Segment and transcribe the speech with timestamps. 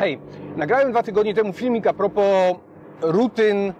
[0.00, 0.18] Hej,
[0.56, 2.56] nagrałem dwa tygodnie temu filmik a propos
[3.00, 3.72] rutyn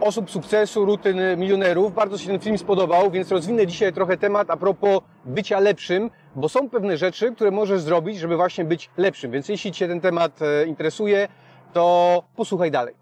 [0.00, 1.94] osób sukcesu, rutyn milionerów.
[1.94, 6.48] Bardzo się ten film spodobał, więc rozwinę dzisiaj trochę temat a propos bycia lepszym, bo
[6.48, 9.30] są pewne rzeczy, które możesz zrobić, żeby właśnie być lepszym.
[9.30, 11.28] Więc jeśli Cię ten temat e, interesuje,
[11.72, 12.94] to posłuchaj dalej.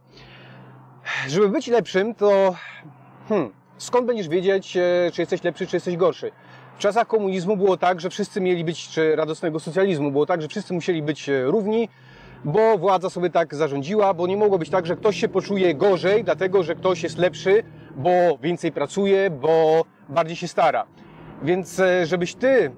[1.29, 2.55] Żeby być lepszym, to
[3.29, 6.33] hmm, skąd będziesz wiedzieć, e, czy jesteś lepszy, czy jesteś gorszy?
[6.77, 10.49] W czasach komunizmu było tak, że wszyscy mieli być, czy radosnego socjalizmu było tak, że
[10.49, 11.89] wszyscy musieli być e, równi,
[12.47, 16.25] bo władza sobie tak zarządziła, bo nie mogło być tak, że ktoś się poczuje gorzej,
[16.25, 17.63] dlatego że ktoś jest lepszy,
[17.97, 18.11] bo
[18.43, 20.87] więcej pracuje, bo bardziej się stara.
[21.43, 22.71] Więc e, żebyś ty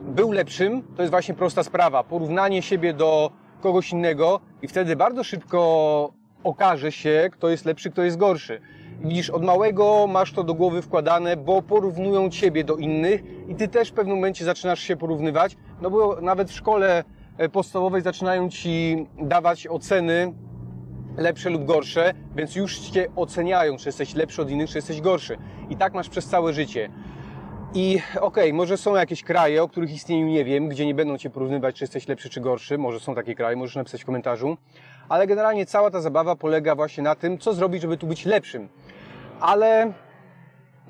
[0.00, 2.04] był lepszym, to jest właśnie prosta sprawa.
[2.04, 6.12] Porównanie siebie do kogoś innego i wtedy bardzo szybko
[6.44, 8.60] okaże się, kto jest lepszy, kto jest gorszy.
[9.00, 13.68] Widzisz, od małego masz to do głowy wkładane, bo porównują ciebie do innych i ty
[13.68, 17.04] też w pewnym momencie zaczynasz się porównywać, no bo nawet w szkole
[17.52, 20.32] podstawowej zaczynają ci dawać oceny
[21.16, 25.38] lepsze lub gorsze, więc już cię oceniają, czy jesteś lepszy od innych, czy jesteś gorszy.
[25.70, 26.90] I tak masz przez całe życie.
[27.74, 31.18] I okej, okay, może są jakieś kraje, o których istnieniu nie wiem, gdzie nie będą
[31.18, 32.78] cię porównywać, czy jesteś lepszy, czy gorszy.
[32.78, 34.56] Może są takie kraje, możesz napisać w komentarzu.
[35.08, 38.68] Ale generalnie cała ta zabawa polega właśnie na tym, co zrobić, żeby tu być lepszym.
[39.40, 39.92] Ale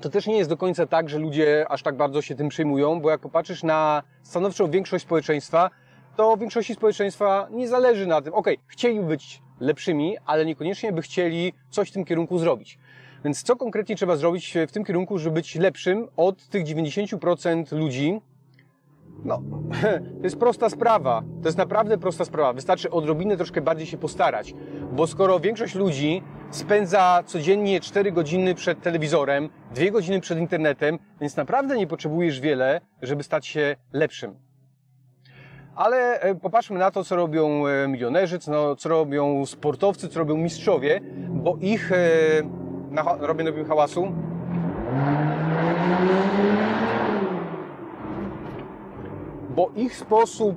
[0.01, 3.01] to też nie jest do końca tak, że ludzie aż tak bardzo się tym przejmują,
[3.01, 5.69] bo jak popatrzysz na stanowczą większość społeczeństwa,
[6.15, 8.33] to większości społeczeństwa nie zależy na tym.
[8.33, 12.79] Okej, okay, chcieli być lepszymi, ale niekoniecznie by chcieli coś w tym kierunku zrobić.
[13.23, 18.21] Więc co konkretnie trzeba zrobić w tym kierunku, żeby być lepszym od tych 90% ludzi?
[19.25, 19.41] No,
[20.19, 21.23] to jest prosta sprawa.
[21.41, 22.53] To jest naprawdę prosta sprawa.
[22.53, 24.53] Wystarczy odrobinę troszkę bardziej się postarać.
[24.91, 31.35] Bo skoro większość ludzi spędza codziennie 4 godziny przed telewizorem, 2 godziny przed internetem, więc
[31.35, 34.42] naprawdę nie potrzebujesz wiele, żeby stać się lepszym.
[35.75, 40.37] Ale e, popatrzmy na to, co robią e, milionerzy, co, co robią sportowcy, co robią
[40.37, 40.99] mistrzowie,
[41.29, 41.97] bo ich e,
[42.91, 44.13] na, robię nowym hałasu.
[49.49, 50.55] Bo ich sposób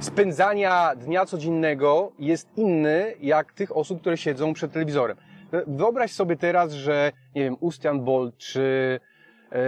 [0.00, 5.16] spędzania dnia codziennego jest inny jak tych osób, które siedzą przed telewizorem.
[5.66, 9.00] Wyobraź sobie teraz, że nie wiem, Ustian Bolt czy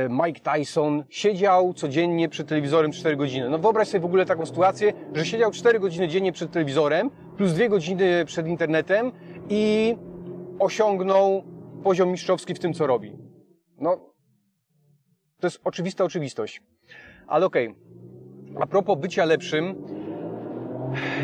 [0.08, 3.50] Mike Tyson siedział codziennie przed telewizorem 4 godziny.
[3.50, 7.52] No wyobraź sobie w ogóle taką sytuację, że siedział 4 godziny dziennie przed telewizorem plus
[7.52, 9.12] 2 godziny przed internetem
[9.48, 9.96] i
[10.58, 11.44] osiągnął
[11.82, 13.16] poziom mistrzowski w tym, co robi.
[13.78, 13.96] No,
[15.40, 16.62] to jest oczywista oczywistość.
[17.26, 18.62] Ale okej, okay.
[18.62, 19.74] a propos bycia lepszym,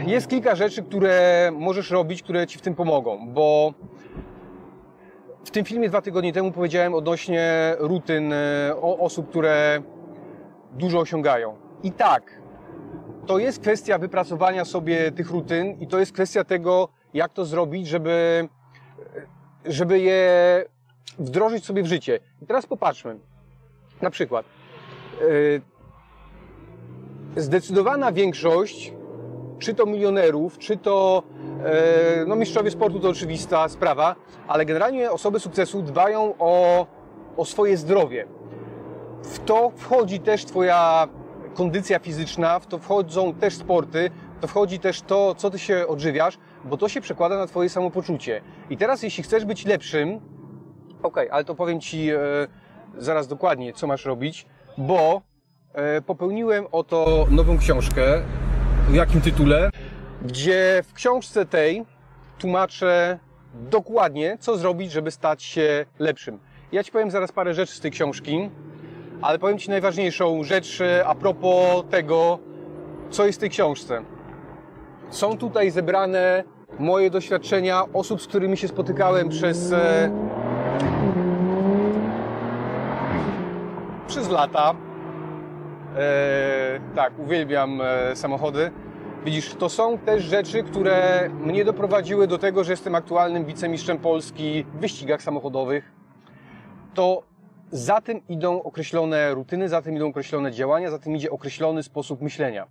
[0.06, 3.74] jest kilka rzeczy, które możesz robić, które ci w tym pomogą, bo
[5.50, 9.82] w tym filmie dwa tygodnie temu powiedziałem odnośnie rutyn e, osób, które
[10.72, 11.56] dużo osiągają.
[11.82, 12.40] I tak,
[13.26, 17.88] to jest kwestia wypracowania sobie tych rutyn i to jest kwestia tego, jak to zrobić,
[17.88, 18.48] żeby
[19.64, 20.64] żeby je
[21.18, 22.20] wdrożyć sobie w życie.
[22.42, 23.18] I teraz popatrzmy.
[24.02, 24.46] Na przykład,
[25.20, 25.62] yy,
[27.36, 28.92] zdecydowana większość,
[29.60, 31.22] czy to milionerów, czy to
[32.18, 34.16] yy, no mistrzowie sportu to oczywista sprawa,
[34.48, 36.86] ale generalnie osoby sukcesu dbają o,
[37.36, 38.26] o swoje zdrowie.
[39.22, 41.08] W to wchodzi też Twoja
[41.54, 44.10] kondycja fizyczna, w to wchodzą też sporty,
[44.40, 48.40] to wchodzi też to, co Ty się odżywiasz, bo to się przekłada na Twoje samopoczucie.
[48.70, 50.20] I teraz, jeśli chcesz być lepszym,
[51.02, 52.18] ok, ale to powiem Ci e,
[52.98, 54.46] zaraz dokładnie, co masz robić,
[54.78, 55.22] bo
[55.72, 58.22] e, popełniłem oto nową książkę,
[58.90, 59.70] w jakim tytule,
[60.22, 61.84] gdzie w książce tej
[62.38, 63.18] tłumaczę
[63.54, 66.38] dokładnie, co zrobić, żeby stać się lepszym.
[66.72, 68.50] Ja Ci powiem zaraz parę rzeczy z tej książki,
[69.22, 72.38] ale powiem Ci najważniejszą rzecz e, a propos tego,
[73.10, 74.02] co jest w tej książce.
[75.10, 76.44] Są tutaj zebrane
[76.78, 80.10] moje doświadczenia osób, z którymi się spotykałem przez e,
[84.06, 84.89] przez lata.
[85.96, 88.70] E, tak, uwielbiam e, samochody.
[89.24, 94.64] Widzisz, to są też rzeczy, które mnie doprowadziły do tego, że jestem aktualnym wicemistrzem Polski
[94.74, 95.92] w wyścigach samochodowych.
[96.94, 97.22] To
[97.70, 102.20] za tym idą określone rutyny, za tym idą określone działania, za tym idzie określony sposób
[102.22, 102.66] myślenia.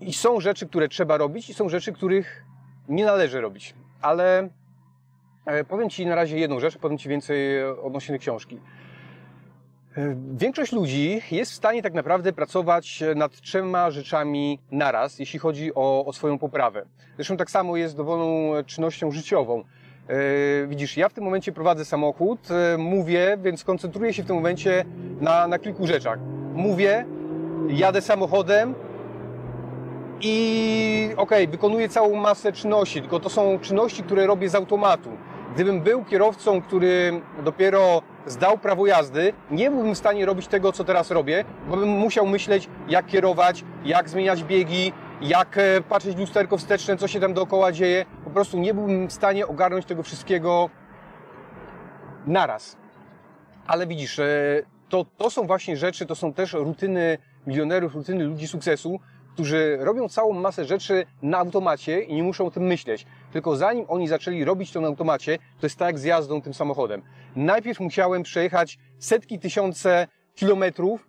[0.00, 2.44] I są rzeczy, które trzeba robić i są rzeczy, których
[2.88, 3.74] nie należy robić.
[4.02, 4.48] Ale
[5.46, 8.60] e, powiem Ci na razie jedną rzecz, powiem Ci więcej odnośnie książki.
[9.98, 15.74] E, większość ludzi jest w stanie tak naprawdę pracować nad trzema rzeczami naraz, jeśli chodzi
[15.74, 16.84] o, o swoją poprawę.
[17.16, 19.64] Zresztą tak samo jest dowolną czynnością życiową.
[20.08, 22.48] E, widzisz, ja w tym momencie prowadzę samochód,
[22.78, 24.84] mówię, więc koncentruję się w tym momencie
[25.20, 26.18] na, na kilku rzeczach.
[26.54, 27.06] Mówię,
[27.68, 28.74] jadę samochodem,
[30.20, 35.10] i okej, okay, wykonuję całą masę czynności, tylko to są czynności, które robię z automatu.
[35.54, 40.84] Gdybym był kierowcą, który dopiero zdał prawo jazdy, nie byłbym w stanie robić tego, co
[40.84, 46.18] teraz robię, bo bym musiał myśleć, jak kierować, jak zmieniać biegi, jak e, patrzeć w
[46.18, 48.06] lusterko wsteczne, co się tam dookoła dzieje.
[48.24, 50.70] Po prostu nie byłbym w stanie ogarnąć tego wszystkiego
[52.26, 52.76] naraz.
[53.66, 54.24] Ale widzisz, e,
[54.88, 59.00] to, to są właśnie rzeczy, to są też rutyny milionerów, rutyny ludzi sukcesu,
[59.38, 63.06] którzy robią całą masę rzeczy na automacie i nie muszą o tym myśleć.
[63.32, 66.54] Tylko zanim oni zaczęli robić to na automacie, to jest tak jak z jazdą tym
[66.54, 67.02] samochodem.
[67.36, 71.08] Najpierw musiałem przejechać setki tysiące kilometrów,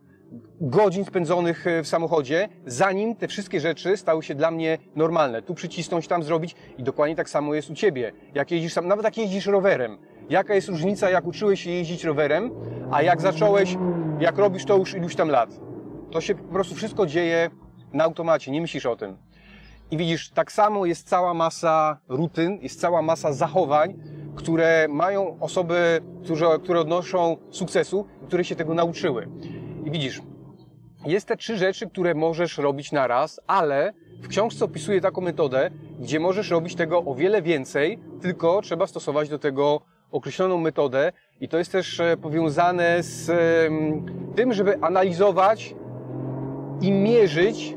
[0.61, 5.41] godzin spędzonych e, w samochodzie, zanim te wszystkie rzeczy stały się dla mnie normalne.
[5.41, 8.11] Tu przycisnąć, tam zrobić i dokładnie tak samo jest u Ciebie.
[8.35, 9.97] Jak jeździsz sam, nawet jak jeździsz rowerem.
[10.29, 12.51] Jaka jest różnica, jak uczyłeś się jeździć rowerem,
[12.91, 13.77] a jak zacząłeś,
[14.19, 15.49] jak robisz to już iluś tam lat.
[16.11, 17.49] To się po prostu wszystko dzieje
[17.93, 19.17] na automacie, nie myślisz o tym.
[19.91, 23.93] I widzisz, tak samo jest cała masa rutyn, jest cała masa zachowań,
[24.35, 29.27] które mają osoby, które, które odnoszą sukcesu, które się tego nauczyły.
[29.85, 30.21] I widzisz,
[31.05, 35.69] jest te trzy rzeczy, które możesz robić naraz, ale w książce opisuję taką metodę,
[35.99, 39.81] gdzie możesz robić tego o wiele więcej, tylko trzeba stosować do tego
[40.11, 43.31] określoną metodę i to jest też e, powiązane z
[44.35, 45.75] tym, żeby analizować
[46.81, 47.75] i mierzyć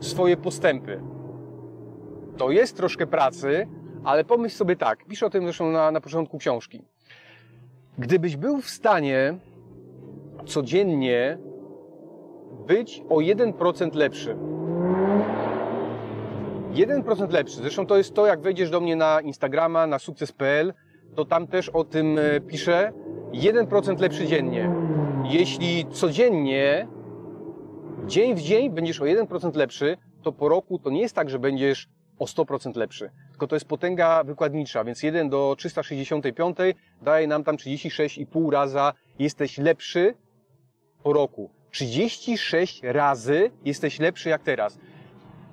[0.00, 1.00] swoje postępy.
[2.36, 3.68] To jest troszkę pracy,
[4.04, 6.82] ale pomyśl sobie tak, piszę o tym zresztą na, na początku książki.
[7.98, 9.38] Gdybyś był w stanie
[10.46, 11.38] codziennie
[12.66, 14.36] być o 1% lepszy.
[16.72, 17.56] 1% lepszy.
[17.56, 20.74] Zresztą to jest to, jak wejdziesz do mnie na Instagrama, na sukces.pl,
[21.14, 22.92] to tam też o tym e, piszę.
[23.32, 24.70] 1% lepszy dziennie.
[25.24, 26.88] Jeśli codziennie,
[28.06, 31.38] dzień w dzień będziesz o 1% lepszy, to po roku to nie jest tak, że
[31.38, 31.88] będziesz
[32.18, 33.10] o 100% lepszy.
[33.30, 36.56] Tylko to jest potęga wykładnicza, więc 1 do 365
[37.02, 40.14] daje nam tam 36,5 raza jesteś lepszy
[41.02, 41.50] po roku.
[41.70, 44.78] 36 razy jesteś lepszy jak teraz.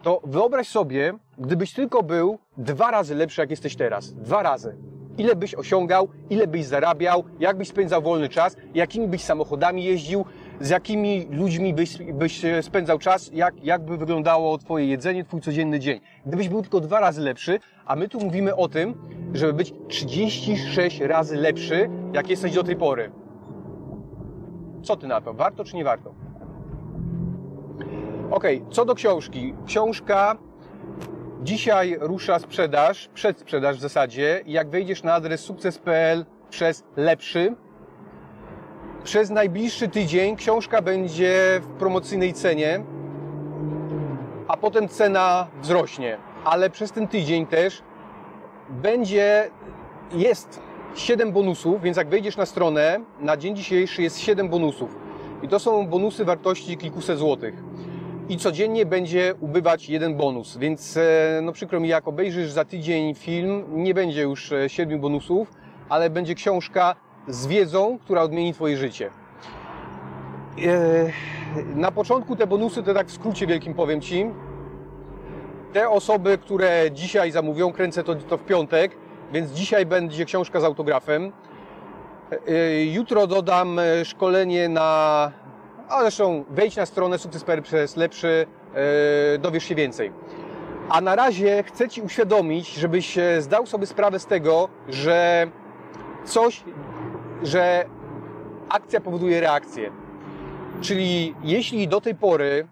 [0.03, 4.13] To wyobraź sobie, gdybyś tylko był dwa razy lepszy jak jesteś teraz.
[4.13, 4.75] Dwa razy.
[5.17, 10.25] Ile byś osiągał, ile byś zarabiał, jak byś spędzał wolny czas, jakimi byś samochodami jeździł,
[10.59, 15.79] z jakimi ludźmi byś, byś spędzał czas, jak, jak by wyglądało Twoje jedzenie, Twój codzienny
[15.79, 15.99] dzień.
[16.25, 18.95] Gdybyś był tylko dwa razy lepszy, a my tu mówimy o tym,
[19.33, 23.11] żeby być 36 razy lepszy, jak jesteś do tej pory.
[24.83, 25.33] Co Ty na to?
[25.33, 26.13] Warto czy nie warto?
[28.31, 29.53] Ok, co do książki.
[29.65, 30.37] Książka
[31.43, 34.41] dzisiaj rusza sprzedaż, przedsprzedaż w zasadzie.
[34.45, 37.55] Jak wejdziesz na adres sukces.pl przez lepszy,
[39.03, 42.83] przez najbliższy tydzień książka będzie w promocyjnej cenie,
[44.47, 46.17] a potem cena wzrośnie.
[46.45, 47.81] Ale przez ten tydzień też
[48.69, 49.49] będzie,
[50.11, 50.59] jest
[50.95, 54.95] 7 bonusów, więc jak wejdziesz na stronę, na dzień dzisiejszy jest 7 bonusów.
[55.43, 57.53] I to są bonusy wartości kilkuset złotych.
[58.29, 63.15] I codziennie będzie ubywać jeden bonus, więc e, no przykro mi, jak obejrzysz za tydzień
[63.15, 65.47] film, nie będzie już 7 bonusów,
[65.89, 66.95] ale będzie książka
[67.27, 69.09] z wiedzą, która odmieni Twoje życie.
[70.61, 71.11] E,
[71.75, 74.25] na początku te bonusy, to tak w skrócie wielkim powiem Ci.
[75.73, 78.97] Te osoby, które dzisiaj zamówią, kręcę to, to w piątek,
[79.33, 81.31] więc dzisiaj będzie książka z autografem.
[82.47, 85.31] E, jutro dodam e, szkolenie na,
[85.89, 88.47] a zresztą wejdź na stronę Sukces.pl przez lepszy,
[89.39, 90.11] dowiesz się więcej.
[90.89, 95.47] A na razie chcę Ci uświadomić, żebyś zdał sobie sprawę z tego, że
[96.25, 96.63] coś
[97.43, 97.85] że
[98.69, 99.91] akcja powoduje reakcję.
[100.81, 102.67] Czyli jeśli do tej pory,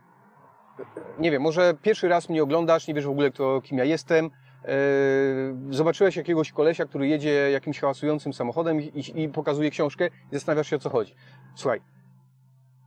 [1.19, 4.25] nie wiem, może pierwszy raz mnie oglądasz, nie wiesz w ogóle, kto, kim ja jestem,
[4.25, 10.69] yy, zobaczyłeś jakiegoś kolesia, który jedzie jakimś hałasującym samochodem i, i pokazuje książkę i zastanawiasz
[10.69, 11.15] się, o co chodzi.
[11.55, 11.81] Słuchaj,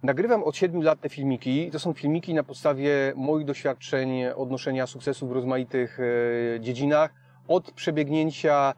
[0.02, 1.70] nagrywam od 7 lat te filmiki.
[1.70, 7.14] To są filmiki na podstawie moich doświadczeń odnoszenia sukcesu w rozmaitych yy, dziedzinach.
[7.48, 8.74] Od przebiegnięcia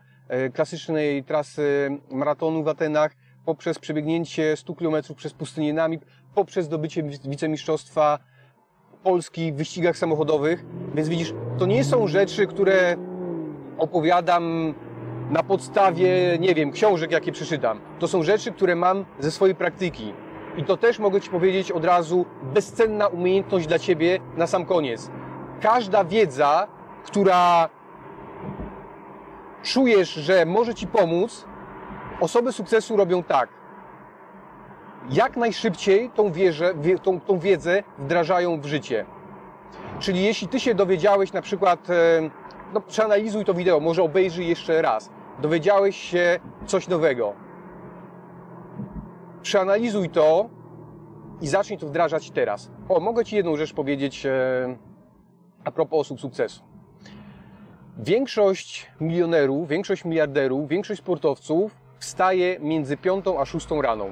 [0.54, 3.12] klasycznej trasy maratonu w Atenach,
[3.44, 6.04] poprzez przebiegnięcie 100 km przez pustynię Namib,
[6.34, 8.18] poprzez zdobycie wicemistrzostwa
[9.02, 10.64] Polski w wyścigach samochodowych.
[10.94, 12.96] Więc widzisz, to nie są rzeczy, które
[13.78, 14.74] opowiadam
[15.30, 17.80] na podstawie, nie wiem, książek, jakie przeczytam.
[17.98, 20.12] To są rzeczy, które mam ze swojej praktyki.
[20.56, 25.10] I to też mogę Ci powiedzieć od razu, bezcenna umiejętność dla Ciebie na sam koniec.
[25.60, 26.66] Każda wiedza,
[27.04, 27.68] która
[29.66, 31.44] czujesz, że może Ci pomóc,
[32.20, 33.48] osoby sukcesu robią tak.
[35.10, 39.06] Jak najszybciej tą, wieżę, tą, tą wiedzę wdrażają w życie.
[39.98, 42.30] Czyli jeśli ty się dowiedziałeś na przykład, e,
[42.74, 45.10] no przeanalizuj to wideo, może obejrzyj jeszcze raz.
[45.38, 47.32] Dowiedziałeś się coś nowego.
[49.42, 50.48] Przeanalizuj to
[51.40, 52.70] i zacznij to wdrażać teraz.
[52.88, 54.76] O, mogę Ci jedną rzecz powiedzieć e,
[55.64, 56.75] a propos osób sukcesu.
[57.98, 64.06] Większość milionerów, większość miliarderów, większość sportowców wstaje między piątą a szóstą rano.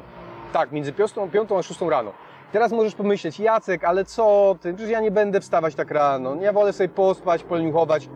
[0.52, 2.12] Tak, między piątą, piątą a szóstą rano.
[2.52, 4.74] Teraz możesz pomyśleć, Jacek, ale co ty?
[4.74, 6.34] Przecież ja nie będę wstawać tak rano.
[6.34, 8.08] Ja wolę sobie pospać, polniuchować.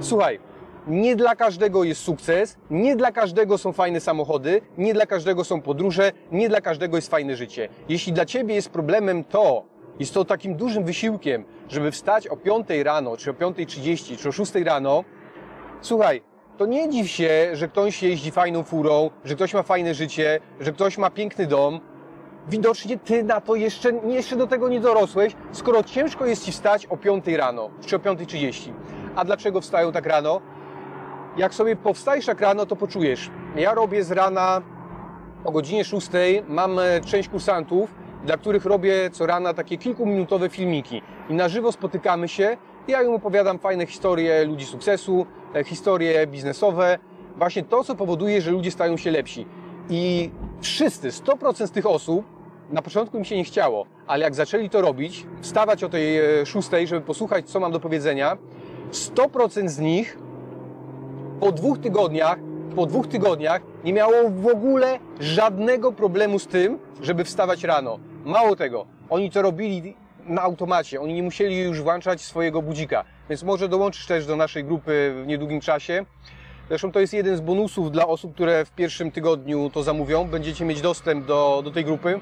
[0.00, 0.38] Słuchaj,
[0.86, 5.60] nie dla każdego jest sukces, nie dla każdego są fajne samochody, nie dla każdego są
[5.60, 7.68] podróże, nie dla każdego jest fajne życie.
[7.88, 9.64] Jeśli dla ciebie jest problemem to,
[9.98, 14.32] jest to takim dużym wysiłkiem, żeby wstać o 5 rano, czy o 5.30, czy o
[14.32, 15.04] 6 rano,
[15.80, 16.22] słuchaj,
[16.58, 20.72] to nie dziw się, że ktoś jeździ fajną furą, że ktoś ma fajne życie, że
[20.72, 21.80] ktoś ma piękny dom.
[22.48, 26.86] Widocznie ty na to jeszcze, jeszcze do tego nie dorosłeś, skoro ciężko jest ci wstać
[26.86, 28.72] o 5 rano, czy o 5.30.
[29.16, 30.40] A dlaczego wstają tak rano?
[31.36, 33.30] Jak sobie powstajesz tak rano, to poczujesz.
[33.56, 34.62] Ja robię z rana
[35.44, 36.08] o godzinie 6,
[36.48, 37.94] mam e, część kursantów,
[38.24, 41.02] dla których robię co rana takie kilkuminutowe filmiki.
[41.30, 42.56] I na żywo spotykamy się,
[42.88, 46.98] ja im opowiadam fajne historie ludzi sukcesu, e, historie biznesowe.
[47.36, 49.46] Właśnie to, co powoduje, że ludzie stają się lepsi.
[49.90, 50.30] I
[50.60, 52.24] wszyscy, 100% z tych osób,
[52.70, 56.46] na początku im się nie chciało, ale jak zaczęli to robić, wstawać o tej e,
[56.46, 58.36] szóstej, żeby posłuchać, co mam do powiedzenia,
[58.92, 60.18] 100% z nich
[61.40, 62.38] po dwóch tygodniach,
[62.76, 67.98] po dwóch tygodniach nie miało w ogóle żadnego problemu z tym, żeby wstawać rano.
[68.24, 73.42] Mało tego, oni to robili na automacie, oni nie musieli już włączać swojego budzika, więc
[73.42, 76.04] może dołączysz też do naszej grupy w niedługim czasie.
[76.68, 80.24] Zresztą to jest jeden z bonusów dla osób, które w pierwszym tygodniu to zamówią.
[80.24, 82.20] Będziecie mieć dostęp do, do tej grupy.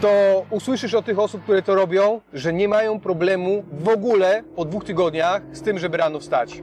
[0.00, 4.64] To usłyszysz od tych osób, które to robią, że nie mają problemu w ogóle po
[4.64, 6.62] dwóch tygodniach z tym, żeby rano wstać.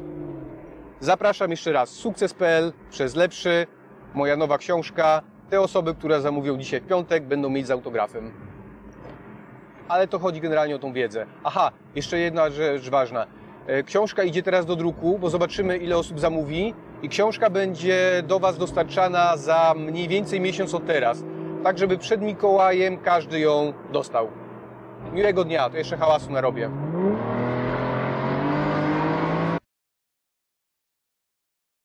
[1.00, 1.90] Zapraszam jeszcze raz.
[1.90, 3.68] Sukces.pl przez lepszy,
[4.14, 5.22] moja nowa książka.
[5.50, 8.32] Te osoby, które zamówią dzisiaj w piątek, będą mieć z autografem.
[9.88, 11.26] Ale to chodzi generalnie o tą wiedzę.
[11.44, 13.28] Aha, jeszcze jedna rzecz ważna.
[13.68, 18.40] E, Książka idzie teraz do druku, bo zobaczymy, ile osób zamówi, i książka będzie do
[18.40, 21.24] Was dostarczana za mniej więcej miesiąc od teraz.
[21.64, 24.28] Tak, żeby przed Mikołajem każdy ją dostał.
[25.14, 26.70] Miłego dnia, to jeszcze hałasu narobię.